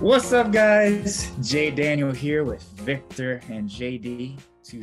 [0.00, 1.30] What's up, guys?
[1.42, 4.82] Jay Daniel here with Victor and JD, two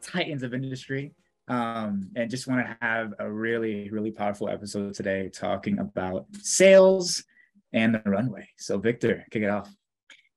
[0.00, 1.14] titans of industry.
[1.46, 7.22] Um, and just want to have a really, really powerful episode today talking about sales
[7.72, 8.48] and the runway.
[8.56, 9.72] So, Victor, kick it off.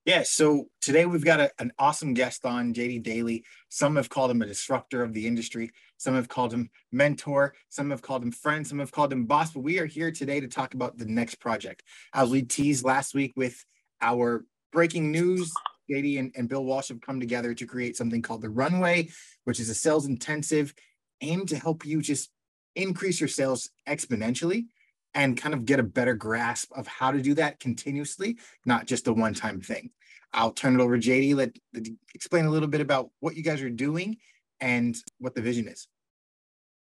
[0.05, 3.43] Yeah, so today we've got a, an awesome guest on, JD Daley.
[3.69, 5.71] Some have called him a disruptor of the industry.
[5.97, 7.55] Some have called him mentor.
[7.69, 8.67] Some have called him friend.
[8.67, 9.51] Some have called him boss.
[9.51, 11.81] But we are here today to talk about the next project.
[12.13, 13.65] As we teased last week with
[14.05, 15.51] our breaking news,
[15.89, 19.09] JD and, and Bill Walsh have come together to create something called the Runway,
[19.43, 20.73] which is a sales intensive
[21.21, 22.29] aimed to help you just
[22.75, 24.65] increase your sales exponentially
[25.13, 29.07] and kind of get a better grasp of how to do that continuously, not just
[29.07, 29.89] a one time thing.
[30.33, 31.35] I'll turn it over to JD.
[31.35, 34.17] Let explain a little bit about what you guys are doing
[34.59, 35.87] and what the vision is.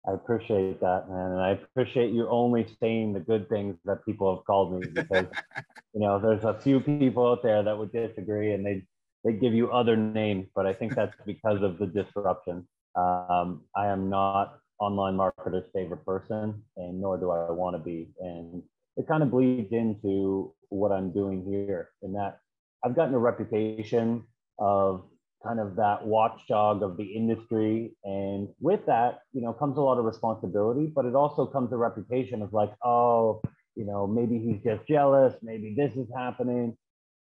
[0.07, 1.31] I appreciate that, man.
[1.31, 5.27] And I appreciate you only saying the good things that people have called me because,
[5.93, 8.83] you know, there's a few people out there that would disagree and they
[9.23, 12.67] they give you other names, but I think that's because of the disruption.
[12.95, 18.09] Um, I am not online marketer's favorite person, and nor do I want to be.
[18.19, 18.61] And
[18.97, 22.39] it kind of bleeds into what I'm doing here, in that
[22.83, 24.23] I've gotten a reputation
[24.59, 25.05] of
[25.45, 27.93] kind of that watchdog of the industry.
[28.03, 31.77] And with that, you know, comes a lot of responsibility, but it also comes a
[31.77, 33.41] reputation of like, oh,
[33.75, 36.77] you know, maybe he's just jealous, maybe this is happening.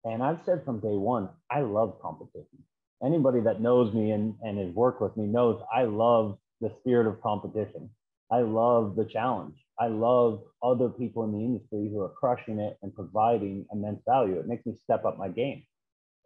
[0.05, 2.65] And I've said from day one, I love competition.
[3.05, 7.07] Anybody that knows me and, and has worked with me knows I love the spirit
[7.07, 7.91] of competition.
[8.31, 9.57] I love the challenge.
[9.79, 14.39] I love other people in the industry who are crushing it and providing immense value.
[14.39, 15.65] It makes me step up my game.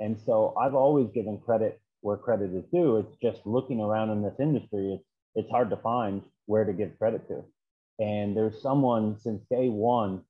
[0.01, 2.99] And so I've always given credit where credit is due.
[2.99, 6.99] It's just looking around in this industry, it's it's hard to find where to give
[6.99, 7.45] credit to.
[7.99, 10.23] And there's someone since day one,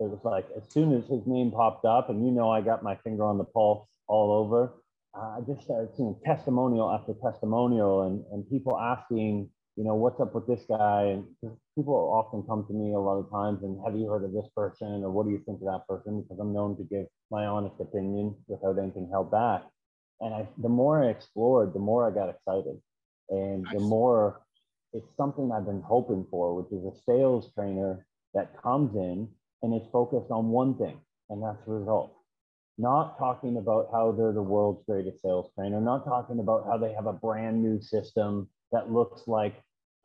[0.00, 2.82] it was like as soon as his name popped up, and you know I got
[2.82, 4.74] my finger on the pulse all over,
[5.14, 10.34] I just started seeing testimonial after testimonial and, and people asking, you know, what's up
[10.34, 11.02] with this guy?
[11.04, 11.24] And
[11.76, 14.48] people often come to me a lot of times and have you heard of this
[14.56, 16.20] person or what do you think of that person?
[16.20, 19.62] Because I'm known to give my honest opinion without anything held back.
[20.20, 22.80] And I, the more I explored, the more I got excited,
[23.30, 23.72] and nice.
[23.72, 24.40] the more
[24.92, 29.28] it's something I've been hoping for, which is a sales trainer that comes in
[29.62, 30.98] and is focused on one thing,
[31.30, 32.16] and that's results.
[32.78, 36.92] Not talking about how they're the world's greatest sales trainer, not talking about how they
[36.94, 39.54] have a brand new system that looks like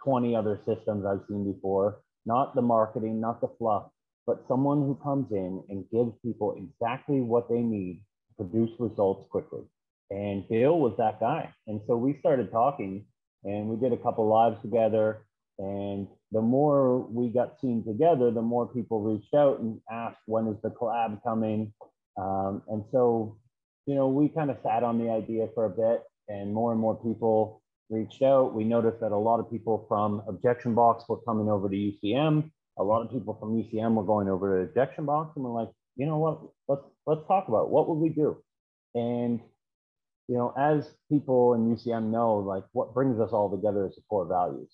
[0.03, 3.85] 20 other systems I've seen before, not the marketing, not the fluff,
[4.25, 9.27] but someone who comes in and gives people exactly what they need to produce results
[9.29, 9.63] quickly.
[10.09, 11.53] And Bill was that guy.
[11.67, 13.05] And so we started talking
[13.43, 15.25] and we did a couple lives together.
[15.59, 20.47] And the more we got seen together, the more people reached out and asked, when
[20.47, 21.73] is the collab coming?
[22.17, 23.37] Um, and so,
[23.85, 26.79] you know, we kind of sat on the idea for a bit and more and
[26.79, 27.62] more people
[27.93, 28.53] reached out.
[28.53, 32.49] We noticed that a lot of people from Objection Box were coming over to UCM.
[32.79, 35.69] A lot of people from UCM were going over to Objection Box and we're like,
[35.95, 37.69] you know what, let's, let's talk about it.
[37.69, 38.37] what would we do?
[38.95, 39.39] And
[40.27, 44.01] you know, as people in UCM know, like what brings us all together is the
[44.09, 44.69] core values.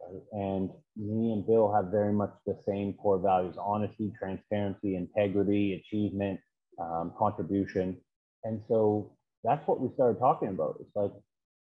[0.00, 0.22] Right?
[0.32, 6.40] And me and Bill have very much the same core values honesty, transparency, integrity, achievement,
[6.80, 7.96] um, contribution.
[8.44, 9.12] And so
[9.44, 10.76] that's what we started talking about.
[10.80, 11.12] It's like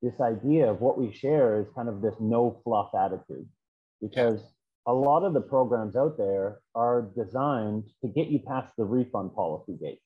[0.02, 3.48] this idea of what we share is kind of this no fluff attitude
[4.02, 4.42] because
[4.88, 9.34] a lot of the programs out there are designed to get you past the refund
[9.36, 10.02] policy gate.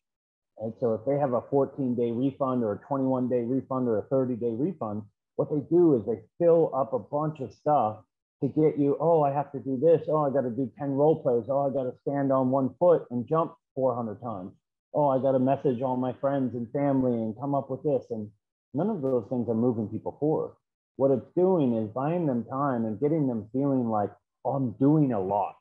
[0.58, 4.00] And so if they have a 14 day refund or a 21 day refund or
[4.00, 5.04] a 30 day refund,
[5.36, 7.98] what they do is they fill up a bunch of stuff
[8.42, 10.08] to get you, oh, I have to do this.
[10.10, 11.46] Oh, I got to do 10 role plays.
[11.50, 14.54] Oh, I got to stand on one foot and jump 400 times.
[14.94, 18.06] Oh, I got to message all my friends and family and come up with this.
[18.12, 18.30] And
[18.76, 20.52] none of those things are moving people forward.
[20.98, 24.12] What it's doing is buying them time and getting them feeling like,
[24.44, 25.56] oh, I'm doing a lot.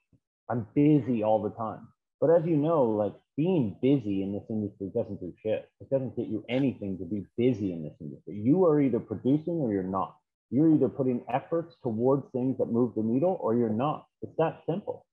[0.49, 1.89] I'm busy all the time.
[2.21, 5.69] But as you know, like being busy in this industry doesn't do shit.
[5.81, 8.37] It doesn't get you anything to be busy in this industry.
[8.37, 10.17] You are either producing or you're not.
[10.51, 14.07] You're either putting efforts towards things that move the needle or you're not.
[14.23, 15.05] It's that simple.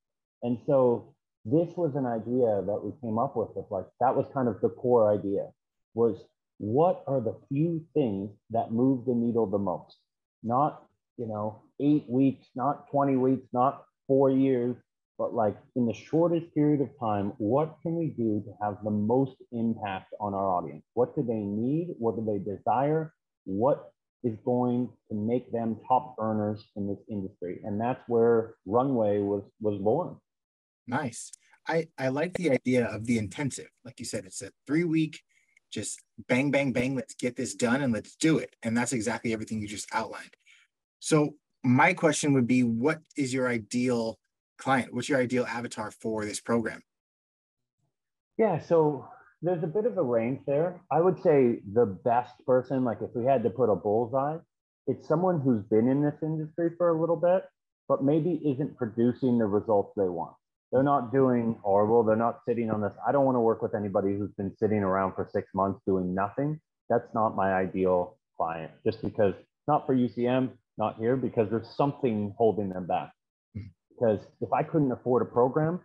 [0.44, 1.16] And so
[1.46, 4.62] this was an idea that we came up with of like that was kind of
[4.62, 5.48] the core idea
[5.96, 6.16] was
[6.62, 9.98] what are the few things that move the needle the most?
[10.44, 10.84] Not,
[11.18, 14.76] you know, eight weeks, not 20 weeks, not four years,
[15.18, 18.92] but like in the shortest period of time, what can we do to have the
[18.92, 20.84] most impact on our audience?
[20.94, 21.96] What do they need?
[21.98, 23.12] What do they desire?
[23.46, 23.92] What
[24.24, 27.60] is going to make them top earners in this industry?
[27.64, 30.18] And that's where Runway was was born.
[30.86, 31.32] Nice.
[31.68, 33.70] I, I like the idea of the intensive.
[33.84, 35.22] Like you said, it's a three week,
[35.72, 38.56] just bang, bang, bang, let's get this done and let's do it.
[38.64, 40.36] And that's exactly everything you just outlined.
[41.00, 44.18] So, my question would be what is your ideal
[44.58, 44.94] client?
[44.94, 46.82] What's your ideal avatar for this program?
[48.38, 49.08] Yeah, so
[49.42, 50.82] there's a bit of a range there.
[50.92, 54.38] I would say the best person, like if we had to put a bullseye,
[54.88, 57.44] it's someone who's been in this industry for a little bit,
[57.88, 60.34] but maybe isn't producing the results they want.
[60.72, 62.04] They're not doing horrible.
[62.04, 62.94] They're not sitting on this.
[63.06, 66.16] I don't want to work with anybody who's been sitting around for six months doing
[66.16, 66.62] nothing.
[66.90, 69.34] That's not my ideal client, just because
[69.68, 73.12] not for UCM, not here, because there's something holding them back.
[73.54, 75.82] Because if I couldn't afford a program,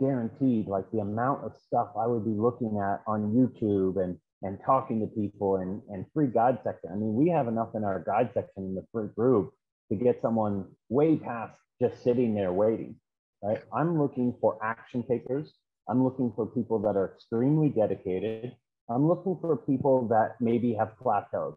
[0.00, 4.56] guaranteed like the amount of stuff I would be looking at on YouTube and and
[4.64, 6.90] talking to people and, and free guide section.
[6.92, 9.50] I mean, we have enough in our guide section in the free group
[9.90, 12.94] to get someone way past just sitting there waiting
[13.42, 13.62] right?
[13.72, 15.54] I'm looking for action takers.
[15.88, 18.54] I'm looking for people that are extremely dedicated.
[18.90, 21.56] I'm looking for people that maybe have plateaued.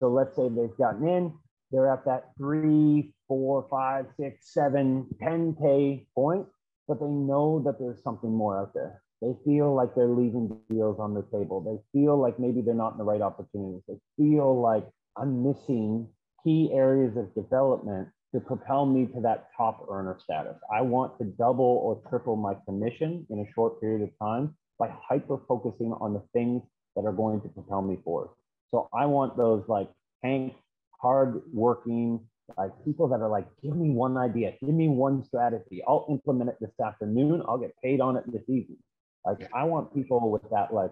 [0.00, 1.32] So let's say they've gotten in,
[1.70, 6.46] they're at that three, four, five, six, seven, 10K point,
[6.86, 9.02] but they know that there's something more out there.
[9.20, 11.60] They feel like they're leaving deals on the table.
[11.60, 13.82] They feel like maybe they're not in the right opportunities.
[13.88, 14.86] They feel like
[15.16, 16.08] I'm missing
[16.44, 20.56] key areas of development to propel me to that top earner status.
[20.72, 24.92] I want to double or triple my commission in a short period of time by
[25.08, 26.62] hyper focusing on the things
[26.94, 28.28] that are going to propel me forward.
[28.70, 29.88] So I want those like
[30.22, 30.54] Hank,
[31.00, 32.20] hard working,
[32.56, 35.82] like people that are like, give me one idea, give me one strategy.
[35.86, 37.42] I'll implement it this afternoon.
[37.48, 38.78] I'll get paid on it this evening.
[39.24, 40.90] Like I want people with that, like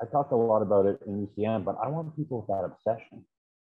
[0.00, 3.24] I talked a lot about it in UCM, but I want people with that obsession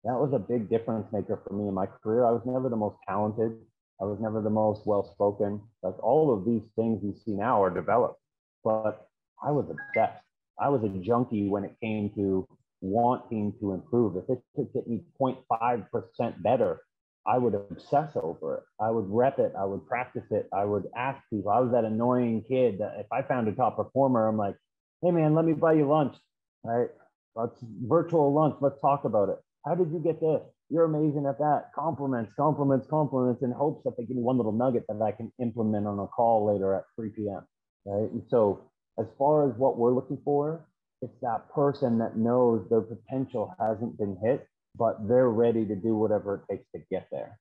[0.05, 2.25] that was a big difference maker for me in my career.
[2.25, 3.57] I was never the most talented.
[3.99, 5.61] I was never the most well spoken.
[5.81, 8.19] Like all of these things you see now are developed,
[8.63, 9.07] but
[9.43, 10.21] I was obsessed.
[10.59, 12.47] I was a junkie when it came to
[12.81, 14.15] wanting to improve.
[14.15, 16.81] If it could get me 0.5% better,
[17.27, 18.63] I would obsess over it.
[18.79, 19.53] I would rep it.
[19.57, 20.47] I would practice it.
[20.53, 21.51] I would ask people.
[21.51, 24.55] I was that annoying kid that if I found a top performer, I'm like,
[25.01, 26.15] hey man, let me buy you lunch.
[26.63, 26.89] Right?
[27.35, 28.55] Let's virtual lunch.
[28.61, 29.39] Let's talk about it.
[29.65, 30.41] How did you get this?
[30.69, 31.71] You're amazing at that.
[31.73, 35.31] Compliments, compliments, compliments, in hopes that they give me one little nugget that I can
[35.39, 37.41] implement on a call later at 3 p.m.
[37.85, 38.11] Right.
[38.11, 38.61] And so,
[38.99, 40.65] as far as what we're looking for,
[41.01, 45.95] it's that person that knows their potential hasn't been hit, but they're ready to do
[45.95, 47.39] whatever it takes to get there.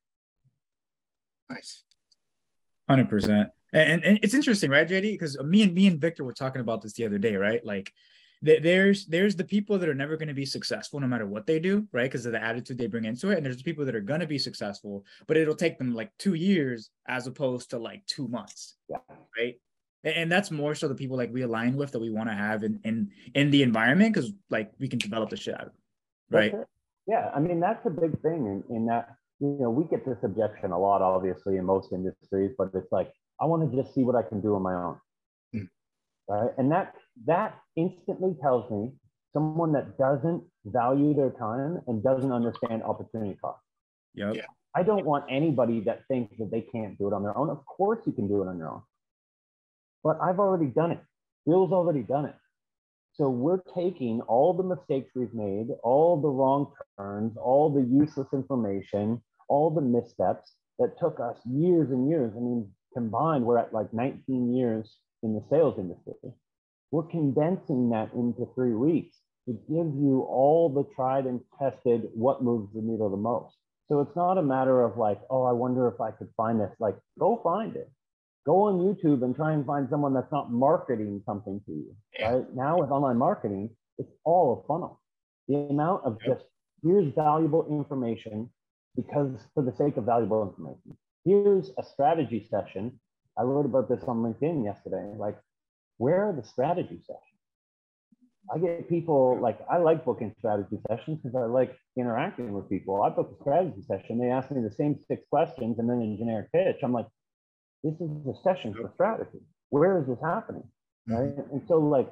[1.48, 1.84] Nice.
[2.90, 3.50] 100%.
[3.72, 5.12] And, and it's interesting, right, JD?
[5.12, 7.64] Because me and me and Victor were talking about this the other day, right?
[7.64, 7.92] Like
[8.42, 11.58] there's there's the people that are never going to be successful no matter what they
[11.58, 12.04] do right?
[12.04, 14.20] Because of the attitude they bring into it and there's the people that are going
[14.20, 18.28] to be successful but it'll take them like two years as opposed to like two
[18.28, 18.98] months yeah.
[19.38, 19.54] right?
[20.04, 22.62] And that's more so the people like we align with that we want to have
[22.62, 26.36] in in in the environment because like we can develop the shit out of it,
[26.36, 26.54] right?
[27.06, 30.18] yeah i mean that's a big thing in, in that you know we get this
[30.22, 34.02] objection a lot obviously in most industries but it's like i want to just see
[34.02, 34.96] what i can do on my own.
[35.54, 35.68] Mm.
[36.28, 36.50] right?
[36.58, 36.94] And that
[37.26, 38.92] that instantly tells me
[39.32, 43.60] someone that doesn't value their time and doesn't understand opportunity cost.
[44.14, 44.36] Yep.
[44.36, 44.46] Yeah.
[44.76, 47.50] I don't want anybody that thinks that they can't do it on their own.
[47.50, 48.82] Of course, you can do it on your own.
[50.02, 51.00] But I've already done it.
[51.46, 52.34] Bill's already done it.
[53.14, 58.26] So we're taking all the mistakes we've made, all the wrong turns, all the useless
[58.32, 62.32] information, all the missteps that took us years and years.
[62.36, 66.14] I mean, combined, we're at like 19 years in the sales industry.
[66.90, 72.42] We're condensing that into three weeks to give you all the tried and tested what
[72.42, 73.56] moves the needle the most.
[73.88, 76.70] So it's not a matter of like, oh, I wonder if I could find this.
[76.80, 77.90] Like, go find it.
[78.46, 81.96] Go on YouTube and try and find someone that's not marketing something to you.
[82.18, 82.32] Yeah.
[82.32, 85.00] Right now with online marketing, it's all a funnel.
[85.48, 86.38] The amount of yep.
[86.38, 86.48] just
[86.82, 88.50] here's valuable information
[88.96, 90.96] because for the sake of valuable information.
[91.24, 93.00] Here's a strategy session.
[93.38, 95.14] I wrote about this on LinkedIn yesterday.
[95.18, 95.36] Like,
[95.98, 97.20] where are the strategy sessions?
[98.54, 103.02] I get people like I like booking strategy sessions because I like interacting with people.
[103.02, 106.16] I book a strategy session, they ask me the same six questions and then a
[106.18, 106.76] generic pitch.
[106.82, 107.06] I'm like,
[107.82, 109.40] this is a session for strategy.
[109.70, 110.64] Where is this happening?
[111.08, 111.14] Mm-hmm.
[111.14, 111.46] Right.
[111.52, 112.10] And so like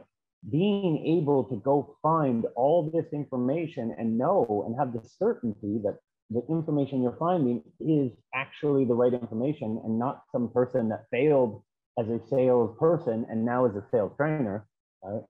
[0.50, 5.98] being able to go find all this information and know and have the certainty that
[6.30, 11.62] the information you're finding is actually the right information and not some person that failed
[11.98, 14.66] as a salesperson and now as a sales trainer,
[15.02, 15.22] right?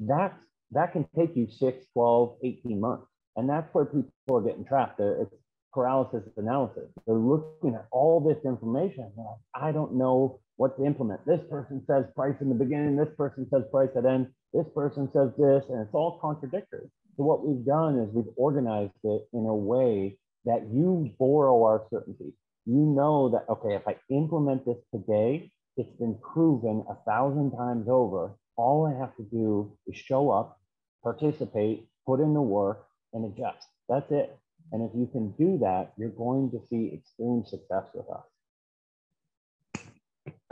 [0.00, 3.06] That can take you six, 12, 18 months.
[3.36, 5.00] And that's where people are getting trapped.
[5.00, 5.34] It's
[5.72, 6.90] paralysis analysis.
[7.06, 9.10] They're looking at all this information.
[9.16, 11.24] Like, I don't know what to implement.
[11.26, 15.08] This person says price in the beginning, this person says price at end, this person
[15.12, 16.90] says this, and it's all contradictory.
[17.16, 21.86] So what we've done is we've organized it in a way that you borrow our
[21.90, 22.34] certainty.
[22.66, 27.88] You know that, okay, if I implement this today, it's been proven a thousand times
[27.88, 28.32] over.
[28.56, 30.60] All I have to do is show up,
[31.02, 33.66] participate, put in the work, and adjust.
[33.88, 34.36] That's it.
[34.72, 38.24] And if you can do that, you're going to see extreme success with us.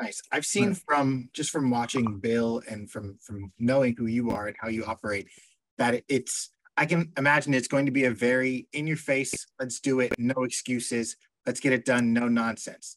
[0.00, 0.23] Nice.
[0.33, 4.57] I've seen from just from watching Bill and from from knowing who you are and
[4.59, 5.29] how you operate
[5.77, 9.81] that it's I can imagine it's going to be a very in your face, let's
[9.81, 12.97] do it, no excuses, let's get it done, no nonsense.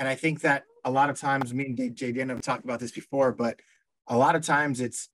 [0.00, 2.90] And I think that a lot of times me and JD have talked about this
[2.90, 3.60] before, but
[4.08, 5.10] a lot of times it's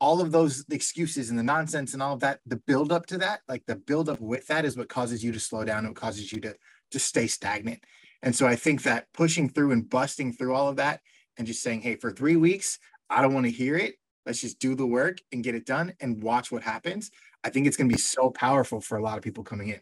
[0.00, 3.18] all of those excuses and the nonsense and all of that, the build up to
[3.18, 5.96] that, like the build up with that is what causes you to slow down, what
[5.96, 6.54] causes you to
[6.92, 7.82] to stay stagnant.
[8.22, 11.00] And so I think that pushing through and busting through all of that
[11.36, 12.78] and just saying, hey, for three weeks,
[13.10, 13.96] I don't want to hear it.
[14.24, 17.10] Let's just do the work and get it done and watch what happens.
[17.42, 19.80] I think it's going to be so powerful for a lot of people coming in.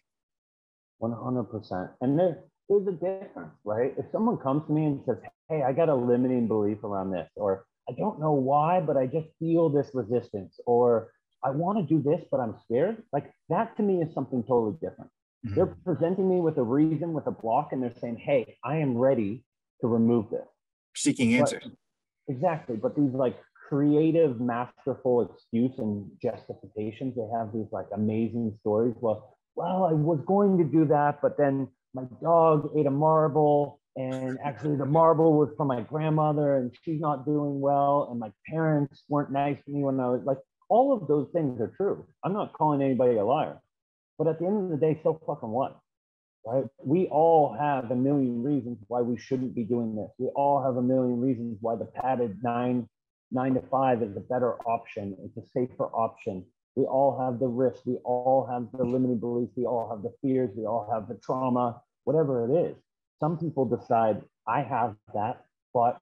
[1.02, 1.90] 100%.
[2.00, 3.94] And there, there's a difference, right?
[3.98, 7.28] If someone comes to me and says, hey, I got a limiting belief around this,
[7.36, 11.12] or I don't know why, but I just feel this resistance, or
[11.44, 14.76] I want to do this, but I'm scared, like that to me is something totally
[14.80, 15.10] different.
[15.44, 15.54] Mm-hmm.
[15.56, 18.96] They're presenting me with a reason, with a block, and they're saying, hey, I am
[18.96, 19.44] ready
[19.80, 20.46] to remove this.
[20.94, 21.64] Seeking answers.
[21.64, 22.76] But, exactly.
[22.76, 23.36] But these like
[23.68, 28.94] creative, masterful excuse and justifications, they have these like amazing stories.
[29.00, 33.80] Well, well, I was going to do that, but then my dog ate a marble
[33.96, 38.32] and actually the marble was from my grandmother and she's not doing well and my
[38.49, 40.38] parents weren't nice to me when i was like
[40.70, 43.61] all of those things are true i'm not calling anybody a liar
[44.22, 45.78] but at the end of the day, so fucking what?
[46.46, 46.64] Right?
[46.78, 50.11] We all have a million reasons why we shouldn't be doing this.
[50.18, 52.88] We all have a million reasons why the padded nine
[53.32, 55.16] nine to five is a better option.
[55.25, 56.44] It's a safer option.
[56.74, 57.82] We all have the risks.
[57.84, 59.52] We all have the limiting beliefs.
[59.56, 60.50] We all have the fears.
[60.56, 62.76] We all have the trauma, whatever it is.
[63.20, 65.98] Some people decide, I have that, but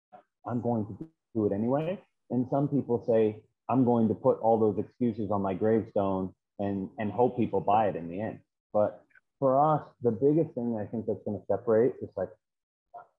[0.46, 2.00] I'm going to do it anyway.
[2.30, 6.88] And some people say, I'm going to put all those excuses on my gravestone and
[6.98, 8.38] and hope people buy it in the end.
[8.72, 9.02] But
[9.38, 12.28] for us, the biggest thing I think that's going to separate is like,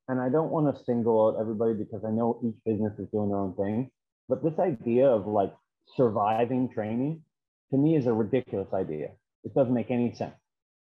[0.08, 3.30] and I don't want to single out everybody because I know each business is doing
[3.30, 3.92] their own thing,
[4.30, 5.54] but this idea of like
[5.98, 7.24] surviving training
[7.72, 9.10] to me is a ridiculous idea.
[9.44, 10.36] It doesn't make any sense.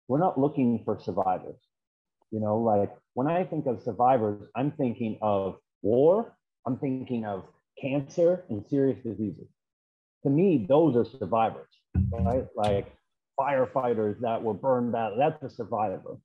[0.09, 1.61] We're not looking for survivors.
[2.31, 6.37] You know, like when I think of survivors, I'm thinking of war,
[6.67, 7.45] I'm thinking of
[7.81, 9.49] cancer and serious diseases.
[10.25, 11.69] To me, those are survivors
[12.12, 12.47] right?
[12.57, 12.93] Like
[13.39, 15.15] firefighters that were burned out.
[15.19, 16.17] That's a survivor.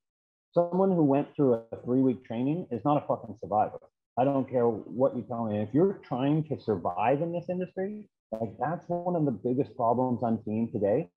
[0.53, 3.79] Someone who went through a three week training is not a fucking survivor.
[4.17, 5.59] I don't care what you tell me.
[5.59, 10.21] If you're trying to survive in this industry, like that's one of the biggest problems
[10.23, 11.09] I'm seeing today.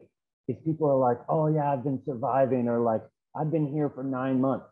[0.48, 3.02] Is people are like, oh yeah, I've been surviving, or like
[3.36, 4.66] I've been here for nine months.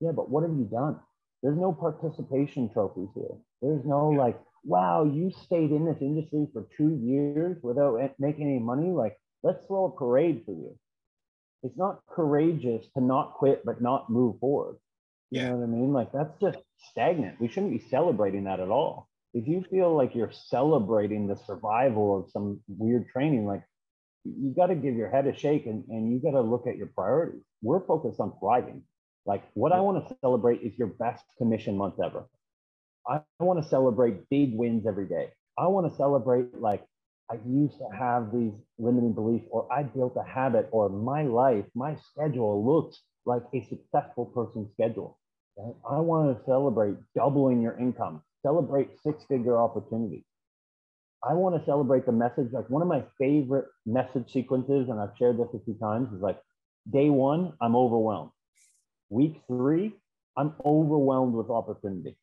[0.00, 0.98] Yeah, but what have you done?
[1.42, 3.36] There's no participation trophies here.
[3.62, 8.58] There's no like wow, you stayed in this industry for two years without making any
[8.58, 8.90] money.
[8.90, 10.76] Like, let's throw a parade for you.
[11.62, 14.76] It's not courageous to not quit, but not move forward.
[15.30, 15.48] You yeah.
[15.50, 15.92] know what I mean?
[15.92, 16.58] Like, that's just
[16.90, 17.40] stagnant.
[17.40, 19.08] We shouldn't be celebrating that at all.
[19.32, 23.62] If you feel like you're celebrating the survival of some weird training, like,
[24.24, 26.76] you got to give your head a shake and, and you got to look at
[26.76, 27.42] your priorities.
[27.62, 28.82] We're focused on thriving.
[29.24, 32.24] Like, what I want to celebrate is your best commission month ever.
[33.06, 35.30] I want to celebrate big wins every day.
[35.58, 36.84] I want to celebrate like
[37.30, 41.64] I used to have these limiting beliefs, or I built a habit, or my life,
[41.74, 45.16] my schedule looks like a successful person's schedule.
[45.56, 45.74] Right?
[45.88, 50.24] I want to celebrate doubling your income, celebrate six figure opportunities.
[51.22, 52.52] I want to celebrate the message.
[52.52, 56.22] Like one of my favorite message sequences, and I've shared this a few times, is
[56.22, 56.40] like
[56.90, 58.30] day one, I'm overwhelmed.
[59.10, 59.94] Week three,
[60.36, 62.16] I'm overwhelmed with opportunity.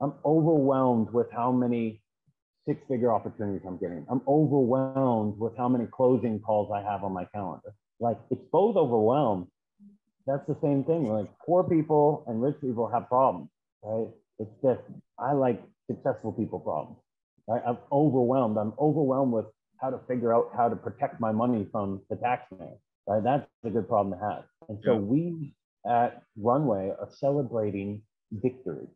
[0.00, 2.00] I'm overwhelmed with how many
[2.66, 4.06] six figure opportunities I'm getting.
[4.08, 7.74] I'm overwhelmed with how many closing calls I have on my calendar.
[7.98, 9.48] Like it's both overwhelmed.
[10.26, 11.08] That's the same thing.
[11.08, 13.48] Like poor people and rich people have problems,
[13.82, 14.08] right?
[14.38, 14.80] It's just,
[15.18, 16.98] I like successful people problems.
[17.46, 17.62] Right?
[17.66, 18.56] I'm overwhelmed.
[18.58, 19.46] I'm overwhelmed with
[19.80, 22.76] how to figure out how to protect my money from the taxman.
[23.06, 23.22] Right?
[23.22, 24.44] That's a good problem to have.
[24.68, 24.98] And so yeah.
[24.98, 25.54] we
[25.88, 28.86] at Runway are celebrating victory.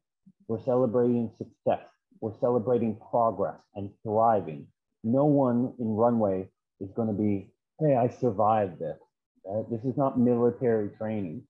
[0.48, 1.86] We're celebrating success.
[2.20, 4.66] We're celebrating progress and thriving.
[5.02, 6.48] No one in runway
[6.80, 8.98] is going to be, hey, I survived this.
[9.44, 9.64] Right?
[9.70, 11.42] This is not military training.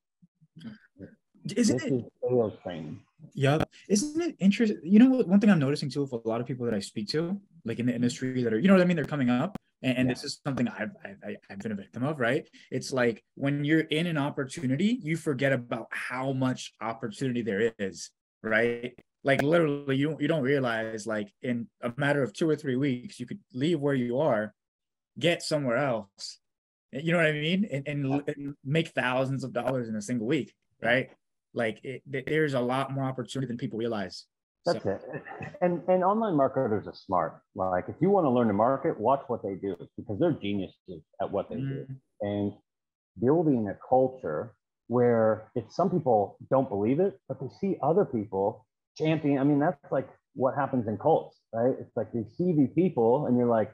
[1.57, 3.01] Isn't this it, is sales training.
[3.35, 3.64] Yeah.
[3.88, 4.81] Isn't it interesting?
[4.83, 7.09] You know, one thing I'm noticing too with a lot of people that I speak
[7.09, 8.97] to, like in the industry that are, you know what I mean?
[8.97, 9.57] They're coming up.
[9.83, 10.14] And, and yeah.
[10.14, 12.49] this is something I've, I've, I've been a victim of, right?
[12.71, 18.11] It's like when you're in an opportunity, you forget about how much opportunity there is,
[18.43, 18.95] right?
[19.25, 23.19] Like literally, you, you don't realize like in a matter of two or three weeks,
[23.19, 24.55] you could leave where you are,
[25.19, 26.38] get somewhere else,
[26.93, 27.67] you know what I mean?
[27.71, 31.11] And, and, and make thousands of dollars in a single week, right?
[31.55, 34.25] Like it, there's a lot more opportunity than people realize.
[34.65, 34.91] That's so.
[34.91, 35.23] it.
[35.61, 37.41] And and online marketers are smart.
[37.55, 41.03] Like if you want to learn to market, watch what they do because they're geniuses
[41.21, 41.69] at what they mm.
[41.69, 41.87] do.
[42.21, 42.53] And
[43.21, 44.55] building a culture
[44.87, 48.67] where if some people don't believe it, but they see other people
[48.97, 49.39] champion.
[49.39, 51.75] I mean, that's like what happens in cults, right?
[51.81, 53.73] It's like you see these people and you're like,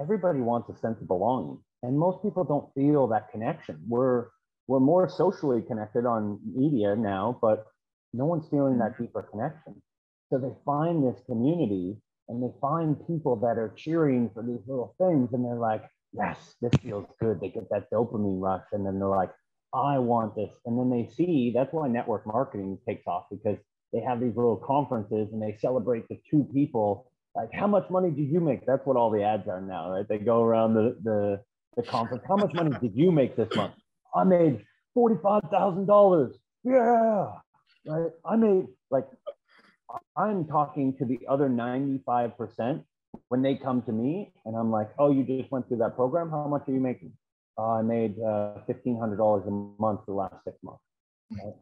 [0.00, 1.58] everybody wants a sense of belonging.
[1.82, 3.78] And most people don't feel that connection.
[3.86, 4.26] We're
[4.68, 7.66] we're more socially connected on media now, but
[8.12, 9.04] no one's feeling that mm-hmm.
[9.04, 9.82] deeper connection.
[10.30, 11.96] So they find this community
[12.28, 16.54] and they find people that are cheering for these little things and they're like, yes,
[16.60, 17.40] this feels good.
[17.40, 19.30] They get that dopamine rush and then they're like,
[19.74, 20.50] I want this.
[20.66, 23.56] And then they see that's why network marketing takes off because
[23.94, 27.10] they have these little conferences and they celebrate the two people.
[27.34, 28.66] Like, how much money did you make?
[28.66, 30.06] That's what all the ads are now, right?
[30.06, 31.40] They go around the, the,
[31.76, 32.24] the conference.
[32.28, 33.74] How much money did you make this month?
[34.18, 34.64] I made
[34.96, 36.32] $45,000.
[36.64, 37.32] Yeah.
[37.86, 38.10] Right.
[38.24, 39.06] I made like,
[40.16, 42.82] I'm talking to the other 95%
[43.28, 46.30] when they come to me and I'm like, oh, you just went through that program.
[46.30, 47.12] How much are you making?
[47.56, 50.82] Uh, I made uh, $1,500 a month for the last six months.
[51.30, 51.54] Right?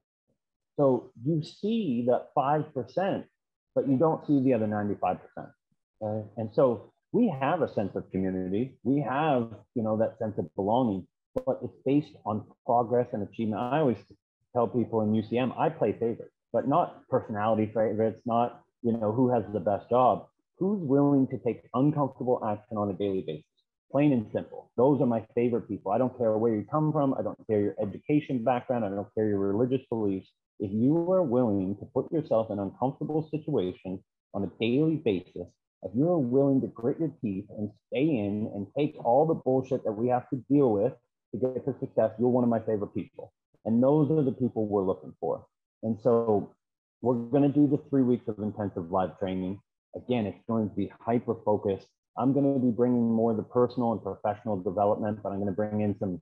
[0.76, 3.24] So you see that 5%,
[3.74, 5.18] but you don't see the other 95%.
[6.00, 6.24] Right?
[6.36, 8.76] And so we have a sense of community.
[8.82, 11.06] We have, you know, that sense of belonging
[11.44, 13.60] but it's based on progress and achievement.
[13.60, 13.98] I always
[14.54, 19.30] tell people in UCM, I play favorites, but not personality favorites, not you know who
[19.30, 20.26] has the best job.
[20.58, 23.44] Who's willing to take uncomfortable action on a daily basis?
[23.92, 24.70] Plain and simple.
[24.76, 25.92] Those are my favorite people.
[25.92, 27.14] I don't care where you come from.
[27.14, 28.84] I don't care your education background.
[28.84, 30.28] I don't care your religious beliefs.
[30.58, 34.00] If you are willing to put yourself in uncomfortable situations
[34.32, 35.46] on a daily basis,
[35.82, 39.84] if you're willing to grit your teeth and stay in and take all the bullshit
[39.84, 40.94] that we have to deal with
[41.32, 43.32] to get to success, you're one of my favorite people.
[43.64, 45.44] And those are the people we're looking for.
[45.82, 46.54] And so
[47.02, 49.60] we're going to do the three weeks of intensive live training.
[49.94, 51.88] Again, it's going to be hyper focused.
[52.18, 55.46] I'm going to be bringing more of the personal and professional development, but I'm going
[55.46, 56.20] to bring in some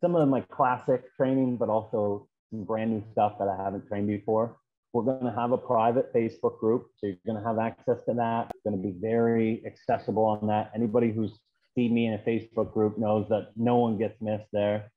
[0.00, 4.06] some of my classic training, but also some brand new stuff that I haven't trained
[4.06, 4.56] before.
[4.92, 8.14] We're going to have a private Facebook group, so you're going to have access to
[8.14, 8.50] that.
[8.50, 10.70] It's going to be very accessible on that.
[10.74, 11.38] Anybody who's
[11.78, 14.90] see me in a Facebook group knows that no one gets missed there.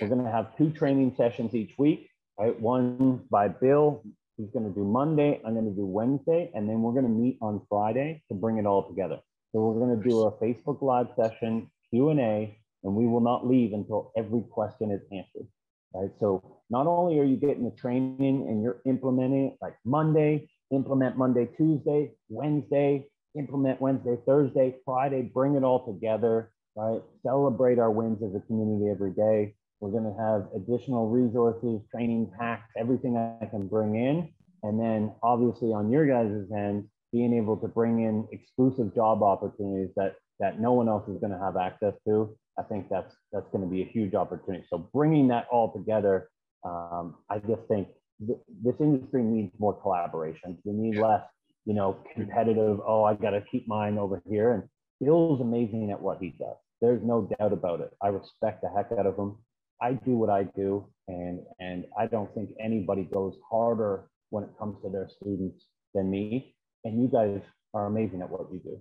[0.00, 2.58] We're going to have two training sessions each week, right?
[2.58, 4.02] One by Bill,
[4.38, 5.42] he's going to do Monday.
[5.44, 8.56] I'm going to do Wednesday, and then we're going to meet on Friday to bring
[8.56, 9.18] it all together.
[9.52, 13.20] So we're going to do a Facebook Live session, Q and A, and we will
[13.20, 15.46] not leave until every question is answered.
[15.94, 16.10] Right.
[16.20, 21.18] So not only are you getting the training and you're implementing it like Monday, implement
[21.18, 23.04] Monday, Tuesday, Wednesday,
[23.36, 27.00] implement Wednesday, Thursday, Friday, bring it all together, right?
[27.24, 29.54] Celebrate our wins as a community every day.
[29.80, 34.32] We're going to have additional resources, training packs, everything I can bring in.
[34.62, 39.90] And then obviously on your guys' end, being able to bring in exclusive job opportunities
[39.96, 42.36] that that no one else is going to have access to.
[42.58, 44.64] I think that's that's going to be a huge opportunity.
[44.70, 46.28] So bringing that all together,
[46.64, 47.88] um, I just think
[48.26, 50.58] th- this industry needs more collaboration.
[50.64, 51.22] We need less
[51.64, 52.22] you know, hmm.
[52.22, 52.80] competitive.
[52.86, 54.52] Oh, I got to keep mine over here.
[54.52, 54.64] And
[55.00, 56.56] Bill's amazing at what he does.
[56.80, 57.90] There's no doubt about it.
[58.02, 59.36] I respect the heck out of him.
[59.80, 64.50] I do what I do, and and I don't think anybody goes harder when it
[64.58, 66.54] comes to their students than me.
[66.84, 67.40] And you guys
[67.74, 68.80] are amazing at what you do.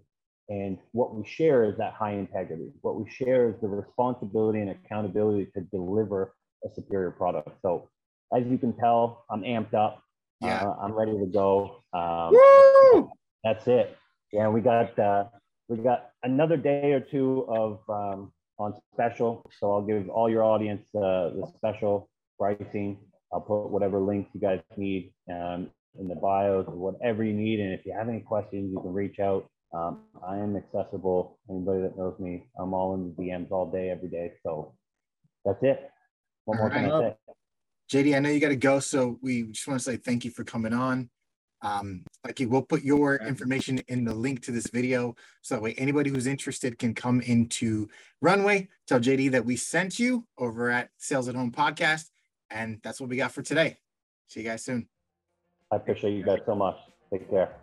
[0.50, 2.72] And what we share is that high integrity.
[2.82, 6.34] What we share is the responsibility and accountability to deliver
[6.66, 7.50] a superior product.
[7.62, 7.90] So,
[8.36, 10.04] as you can tell, I'm amped up.
[10.42, 10.64] Yeah.
[10.64, 11.84] Uh, I'm ready to go.
[11.94, 13.10] Um,
[13.44, 13.98] that's it.
[14.32, 15.26] Yeah, we got uh,
[15.68, 19.50] we got another day or two of um, on special.
[19.60, 22.98] So I'll give all your audience uh, the special pricing.
[23.34, 27.60] I'll put whatever links you guys need um, in the bios or whatever you need.
[27.60, 29.50] And if you have any questions, you can reach out.
[29.74, 31.40] Um, I am accessible.
[31.50, 34.34] Anybody that knows me, I'm all in the DMs all day, every day.
[34.44, 34.74] So
[35.46, 35.90] that's it.
[36.46, 37.16] One more thing I say.
[37.92, 40.32] JD, I know you got to go, so we just want to say thank you
[40.32, 41.10] for coming on.
[41.62, 45.76] Um, like we'll put your information in the link to this video, so that way
[45.78, 47.90] anybody who's interested can come into
[48.22, 48.70] Runway.
[48.88, 52.06] Tell JD that we sent you over at Sales at Home Podcast,
[52.50, 53.78] and that's what we got for today.
[54.28, 54.88] See you guys soon.
[55.70, 56.78] I appreciate you guys so much.
[57.12, 57.61] Take care.